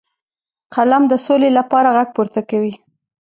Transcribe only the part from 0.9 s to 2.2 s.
د سولې لپاره غږ